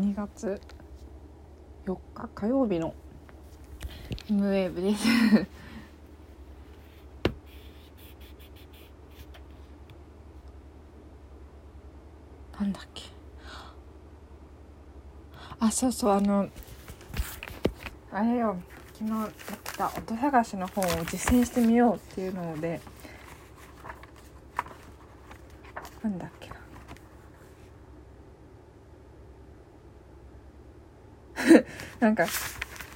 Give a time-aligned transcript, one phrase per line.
[0.00, 0.58] 2月
[1.84, 2.94] 4日火曜日の
[4.30, 5.06] ムウェーブです。
[12.58, 13.02] なんだっけ。
[15.58, 16.48] あそうそうあの
[18.10, 18.56] あれよ。
[18.94, 19.30] 昨日やっ
[19.76, 22.80] た音探しの本を実践してみようっていうので
[26.02, 26.49] なんだっけ。
[32.00, 32.26] なんか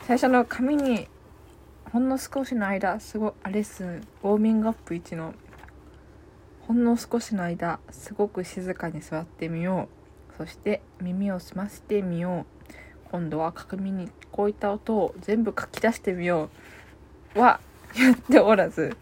[0.07, 1.09] 最初の紙に
[1.93, 5.35] ほんの少しの間すごあレッスンウォーミングアップ1の
[6.67, 10.37] ほんの少しの間すごく静かに座ってみよう。
[10.37, 12.75] そして耳を澄ませてみよう。
[13.11, 16.51] 今度は鏡にこういった音を全部書き出してみよ
[17.37, 17.61] うは
[17.97, 18.97] やっておらず。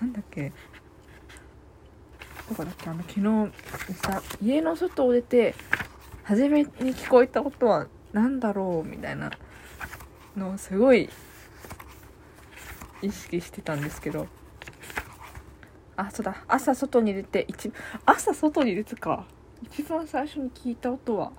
[0.00, 0.52] なんだっけ？
[2.48, 2.88] どこだっけ？
[2.90, 5.54] あの昨日さ家の外を出て
[6.22, 9.30] 初めに聞こえた音は何だろうみたいな
[10.36, 11.08] のをすごい
[13.02, 14.26] 意識してたんですけど。
[15.96, 16.44] あそうだ。
[16.48, 17.72] 朝外に出て一
[18.06, 19.26] 朝外に出てか。
[19.62, 21.32] 一番最初に聞いた音は。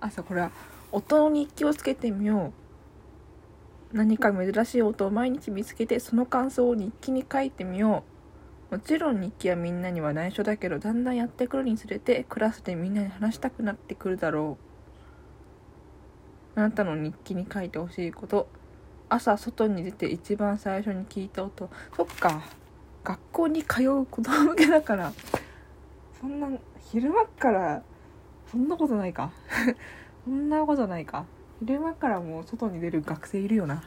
[0.00, 0.50] 朝これは。
[0.92, 2.52] 音の日記をつけてみよ
[3.92, 3.96] う。
[3.96, 8.04] 何か珍しい音を毎日見つけてその感想を日記に書いてみよ
[8.70, 8.74] う。
[8.74, 14.75] もちろん日記はみんなには内緒だけどだんだんやってくるにつれてクラスでみんなに話したくなってくるだろう。
[16.56, 18.48] あなたの日記に書いてほしいこと。
[19.10, 21.68] 朝外に出て一番最初に聞いた音。
[21.94, 22.42] そっか。
[23.04, 25.12] 学校に通う子供向けだから。
[26.18, 26.48] そんな
[26.90, 27.82] 昼間から
[28.50, 29.32] そんなことないか。
[30.24, 31.26] そんなことないか。
[31.60, 33.84] 昼間からもう外に出る学生いるよな。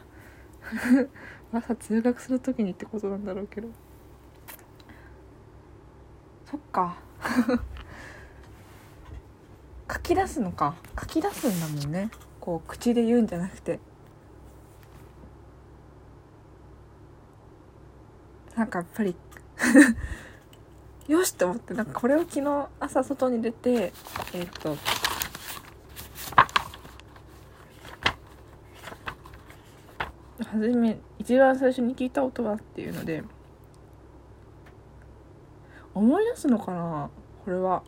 [1.52, 3.70] 朝通学する時にってことなんだろうけど。
[6.45, 6.97] そっか。
[9.92, 10.75] 書き出すのか。
[11.00, 12.12] 書き出すんだもんね。
[12.40, 13.80] こう口で言うんじゃなくて。
[18.56, 19.16] なんかやっぱり
[21.08, 23.94] よしと思ってなんかこれを昨日朝外に出て
[24.34, 24.75] えっ、と
[30.44, 33.24] 初め一番最初に聞いた音はっていうので
[35.94, 37.09] 思い出すのかな
[37.46, 37.84] これは。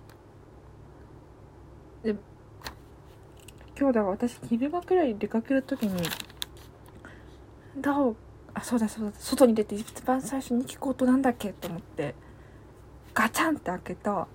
[2.04, 2.16] で
[3.82, 6.04] 今日だから私昼間くらい出かける時に
[7.76, 8.16] どう
[8.54, 12.14] あそうだそうだ外に出て一番最初に聞く音なんだっけと思って
[13.16, 14.28] ガチャンって開けた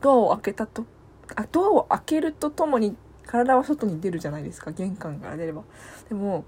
[0.00, 0.86] ドアを開けたと
[1.34, 2.96] あドアを開けるとともに
[3.26, 5.64] 体は外に出るじゃないですか玄関から出れば。
[6.08, 6.46] でも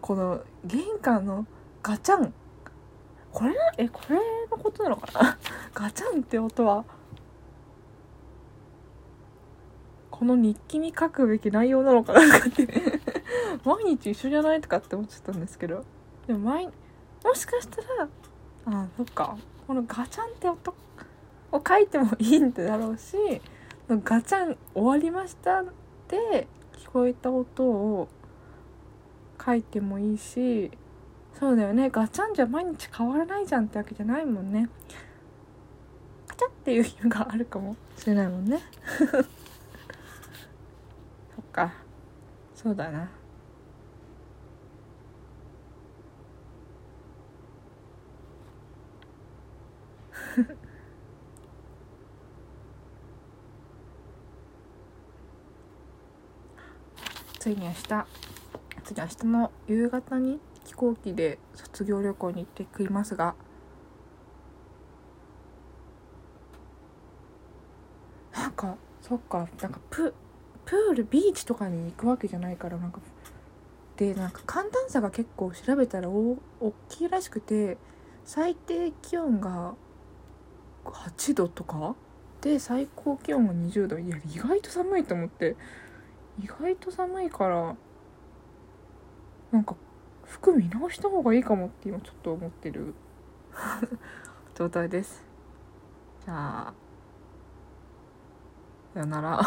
[0.00, 1.44] この玄関の
[1.82, 2.32] ガチャン
[3.32, 4.16] これえこれ
[4.48, 5.38] のことなのかな？
[5.74, 6.84] ガチャンって音は
[10.20, 12.68] この日記に書くべき内容なのかなとかって。
[13.64, 15.82] 毎日一緒じゃないとかって思っちゃったんですけど。
[16.26, 18.06] でも毎もしかしたら
[18.66, 19.38] あそっか。
[19.66, 20.74] このガチャンって音
[21.52, 23.16] を書いてもいいんだろうし
[23.88, 25.64] ガチャン終わりましたっ
[26.06, 28.08] て聞こえた音を
[29.42, 30.70] 書いてもいいし
[31.38, 31.88] そうだよね。
[31.88, 34.68] ガチャンじゃ毎日変わらないじゃんってわけじゃないもんね。
[36.28, 38.60] ガチャっていう意味があるかもしれないもんね。
[41.50, 41.74] か。
[42.54, 43.10] そうだな。
[57.38, 58.06] ついに明日
[58.84, 63.34] 次明日の夕方に飛行機で卒業旅行に行ってくりますが。
[68.32, 69.48] なんかそっか。
[69.60, 70.14] なんかプ
[70.70, 73.00] プールビーチとかに行くわけじゃないからなんか
[73.96, 76.38] でなんか寒暖差が結構調べたら大
[76.88, 77.76] きいらしくて
[78.24, 79.74] 最低気温が
[80.84, 81.96] 8度とか
[82.40, 85.56] で最高気温が20度いや意外と寒いと思って。
[86.42, 87.76] 意外と寒いから
[89.52, 89.76] なんか
[90.24, 92.94] 服見直した方がいいかもって今ちょっと思ってる。
[94.54, 95.24] 状態です。
[96.24, 96.74] じゃあ
[98.94, 99.40] さよなら。